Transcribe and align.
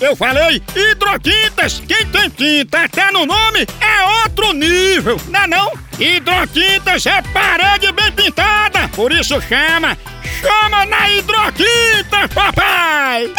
Eu 0.00 0.14
falei 0.14 0.62
hidrotintas. 0.74 1.82
Quem 1.86 2.06
tem 2.06 2.30
tinta 2.30 2.84
até 2.84 3.10
no 3.10 3.26
nome 3.26 3.66
é 3.80 4.22
outro 4.22 4.52
nível, 4.52 5.20
não 5.28 5.40
é 5.40 5.46
não? 5.46 5.72
Hidrotintas 5.98 7.04
é 7.06 7.20
parede 7.22 7.90
bem 7.92 8.12
pintada, 8.12 8.88
por 8.94 9.10
isso 9.12 9.40
chama, 9.42 9.98
chama 10.40 10.86
na 10.86 11.10
hidrotinta, 11.10 12.28
papai! 12.32 13.32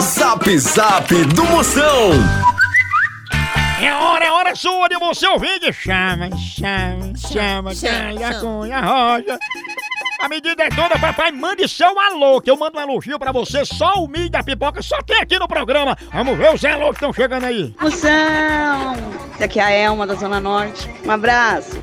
Zap 0.00 0.58
Zap 0.58 1.14
do 1.26 1.44
Moção. 1.44 2.10
É 3.80 3.94
hora, 3.94 4.24
é 4.24 4.30
hora 4.30 4.54
sua 4.56 4.88
de 4.88 4.98
você 4.98 5.26
ouvir 5.28 5.58
de 5.60 5.72
chama, 5.72 6.28
chama, 6.36 7.12
chama, 7.16 7.74
chama, 7.74 8.34
cunha, 8.40 8.80
roja. 8.80 9.38
A 10.20 10.28
medida 10.28 10.64
é 10.64 10.68
toda, 10.68 10.98
papai. 10.98 11.32
Mande 11.32 11.66
seu 11.66 11.98
alô, 11.98 12.42
que 12.42 12.50
eu 12.50 12.56
mando 12.56 12.78
um 12.78 12.82
elogio 12.82 13.18
pra 13.18 13.32
você. 13.32 13.64
Só 13.64 14.04
o 14.04 14.06
milho 14.06 14.28
da 14.28 14.42
pipoca 14.42 14.82
só 14.82 15.00
tem 15.02 15.18
aqui 15.18 15.38
no 15.38 15.48
programa. 15.48 15.96
Vamos 16.12 16.36
ver 16.36 16.54
os 16.54 16.62
alô 16.62 16.88
que 16.88 16.96
estão 16.96 17.10
chegando 17.10 17.44
aí. 17.44 17.74
Moção! 17.80 18.96
Essa 19.34 19.46
aqui 19.46 19.58
é 19.58 19.62
a 19.62 19.70
Elma 19.70 20.06
da 20.06 20.14
Zona 20.14 20.38
Norte. 20.38 20.90
Um 21.06 21.10
abraço. 21.10 21.82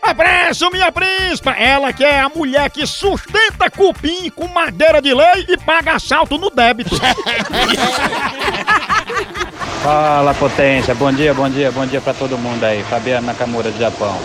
Abraço, 0.00 0.70
minha 0.70 0.92
príncipa! 0.92 1.52
Ela 1.52 1.92
que 1.92 2.04
é 2.04 2.20
a 2.20 2.28
mulher 2.28 2.70
que 2.70 2.86
sustenta 2.86 3.68
cupim 3.70 4.30
com 4.30 4.46
madeira 4.46 5.02
de 5.02 5.12
lei 5.12 5.46
e 5.48 5.56
paga 5.56 5.94
assalto 5.94 6.38
no 6.38 6.50
débito. 6.50 6.90
Fala 9.82 10.34
potência, 10.34 10.94
bom 10.94 11.12
dia, 11.12 11.34
bom 11.34 11.48
dia, 11.48 11.72
bom 11.72 11.84
dia 11.86 12.00
pra 12.00 12.14
todo 12.14 12.38
mundo 12.38 12.62
aí. 12.62 12.84
Fabiano 12.84 13.26
Nakamura 13.26 13.70
do 13.70 13.78
Japão. 13.78 14.16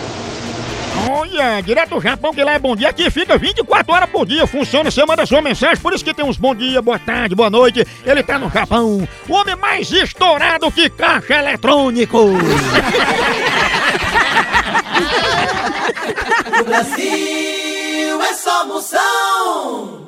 Olha, 1.10 1.60
direto 1.60 1.90
do 1.90 2.00
Japão, 2.00 2.32
que 2.32 2.42
lá 2.42 2.54
é 2.54 2.58
bom 2.58 2.74
dia, 2.74 2.88
aqui 2.88 3.10
fica 3.10 3.36
24 3.38 3.92
horas 3.92 4.10
por 4.10 4.26
dia, 4.26 4.46
funciona, 4.46 4.90
você 4.90 5.04
manda 5.04 5.26
sua 5.26 5.40
mensagem, 5.40 5.76
por 5.76 5.92
isso 5.92 6.04
que 6.04 6.14
tem 6.14 6.24
uns 6.24 6.36
bom 6.36 6.54
dia, 6.54 6.82
boa 6.82 6.98
tarde, 6.98 7.34
boa 7.34 7.50
noite, 7.50 7.86
ele 8.04 8.22
tá 8.22 8.38
no 8.38 8.50
Japão, 8.50 9.06
o 9.28 9.32
homem 9.32 9.56
mais 9.56 9.90
estourado 9.90 10.70
que 10.72 10.90
caixa 10.90 11.34
eletrônico. 11.34 12.18
No 16.58 16.64
Brasil 16.64 18.22
é 18.22 18.32
só 18.34 18.66
moção. 18.66 20.07